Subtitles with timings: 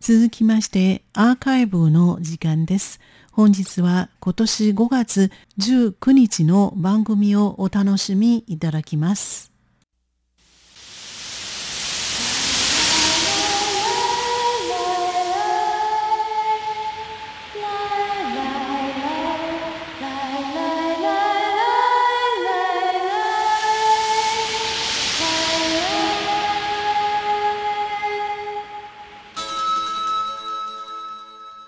[0.00, 3.00] 続きましてアーカイブの時間です。
[3.32, 9.49] 本日は今年5月19日の番組をお楽しみいただきます。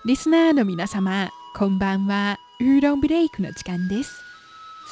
[0.05, 2.37] リスナーの皆様、こんばんは。
[2.59, 4.21] ウーロンブレイクの時間です。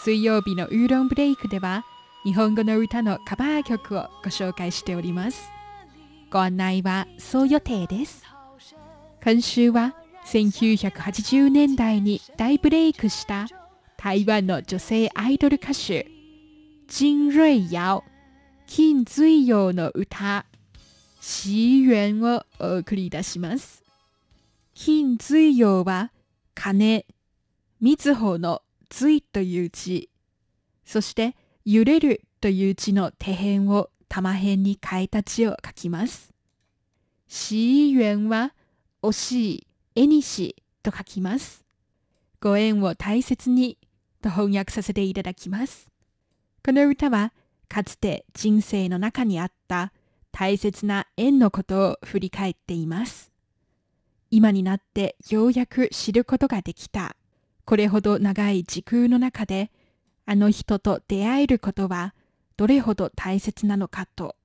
[0.06, 1.84] 水曜日のウーロンブレイクでは、
[2.24, 5.50] 日本語の歌のカバー曲をご紹介しております。
[6.32, 8.24] ご案内はそう予定です。
[9.22, 9.96] 今週は
[10.28, 13.48] 1980年代に大ブレイクした
[13.98, 16.10] 台湾の女性アイドル歌手、
[16.88, 18.06] 金瑞瑶、
[18.66, 20.46] 金水陽の歌、
[21.20, 23.82] シーユンをお送りいたします。
[24.84, 26.12] 金水陽は
[26.56, 27.06] 金、
[27.80, 30.10] みずほの水という字、
[30.86, 36.34] そして揺れるという字の手辺を玉辺に変えた字を書きます。
[37.28, 38.56] シーユンは
[39.04, 41.64] 惜しい、絵にしと書きます。
[42.40, 43.78] ご縁を大切に
[44.20, 45.92] と翻訳させていただきます。
[46.66, 47.34] この歌は
[47.70, 49.94] かつて人生の中にあった
[50.32, 53.31] 大切な縁のことを振り返っています。
[54.32, 57.16] 今になってようやく知ることができた。
[57.66, 59.70] これほど長い時空の中で、
[60.26, 62.16] あの人と出会えることは
[62.58, 64.36] どれほど大切なのかと。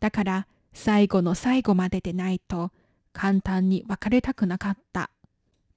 [0.00, 2.72] だから最後の最後まででないと
[3.12, 5.10] 簡単に別れたくなかった。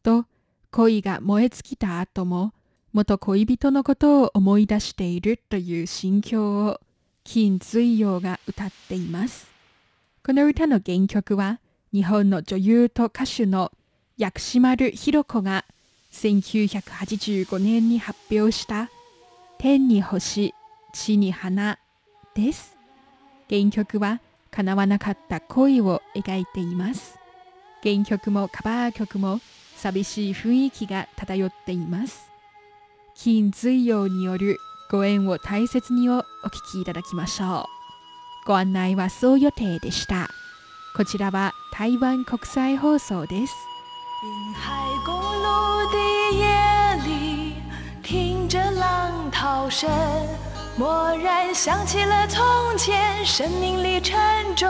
[0.03, 0.25] と、
[0.71, 2.53] 恋が燃え尽きた後も、
[2.93, 6.79] 元恋人のことを思い出しているという心境を
[7.23, 9.47] 金水陽が歌っています。
[10.25, 11.60] この歌の原曲は、
[11.93, 13.71] 日本の女優と歌手の
[14.17, 15.65] 薬師丸ひろ子が
[16.13, 18.89] 1985年に発表した
[19.57, 20.53] 天に星、
[20.93, 21.79] 地に花
[22.33, 22.77] です。
[23.49, 24.21] 原曲は
[24.51, 27.19] 叶わなかった恋を描いています。
[27.83, 29.41] 原曲もカバー曲も
[29.75, 32.31] 寂しい雰囲気が漂っています。
[33.15, 34.57] 金水陽による
[34.89, 37.67] ご縁を大切にをお聞きいただきましょ
[38.45, 38.47] う。
[38.47, 40.29] ご案内はそう予定でした。
[40.94, 43.52] こちらは台湾国際放送です。
[44.22, 45.98] 滨海公路的
[46.38, 47.54] 夜里，
[48.02, 49.90] 听着浪涛声，
[50.78, 52.42] 蓦然想起了从
[52.78, 54.16] 前，生命里沉
[54.56, 54.68] 重、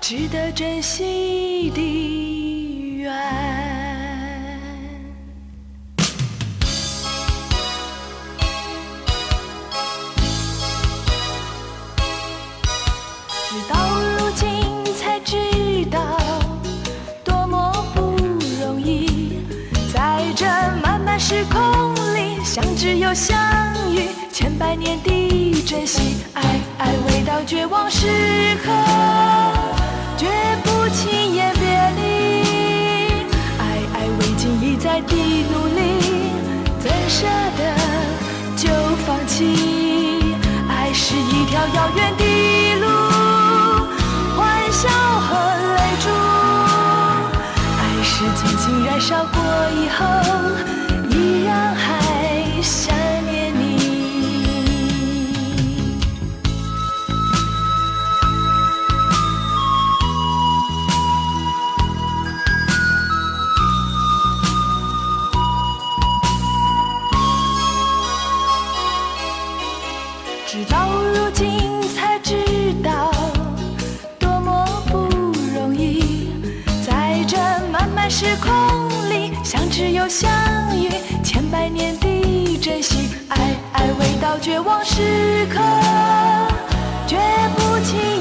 [0.00, 3.65] 值得珍惜的缘。
[23.13, 26.41] 相知又相遇，千百年的珍惜，爱
[26.77, 28.07] 爱未到绝望时
[28.63, 28.71] 刻，
[30.17, 30.27] 绝
[30.63, 32.01] 不轻言别离，
[33.59, 33.61] 爱
[33.93, 35.15] 爱未尽一再的
[35.51, 35.79] 努力，
[36.79, 37.25] 怎舍
[37.57, 37.61] 得
[38.55, 38.69] 就
[39.05, 40.35] 放弃？
[40.69, 42.23] 爱是一条遥远的
[71.27, 71.45] 如今
[71.93, 72.37] 才知
[72.81, 73.11] 道
[74.17, 74.97] 多么不
[75.53, 76.31] 容易，
[76.85, 77.35] 在这
[77.69, 78.49] 漫漫时空
[79.09, 80.31] 里，相知又相
[80.73, 80.89] 遇，
[81.25, 85.59] 千百年的珍惜，爱爱未到绝望时刻，
[87.05, 87.17] 绝
[87.57, 88.16] 不轻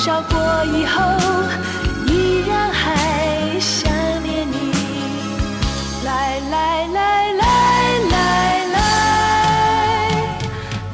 [0.00, 1.02] 烧过以后，
[2.06, 3.90] 依然还想
[4.22, 4.54] 念你。
[6.04, 7.42] 来来来来
[8.12, 8.76] 来来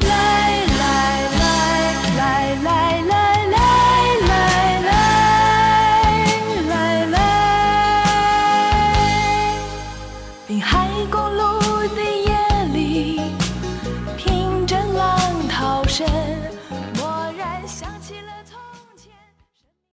[0.00, 0.82] 来来来
[2.16, 2.22] 来
[2.62, 2.72] 来
[3.04, 3.14] 来
[4.30, 4.32] 来来
[6.70, 6.72] 来
[7.06, 7.16] 来。
[10.48, 11.42] 滨海公路
[11.94, 12.23] 的。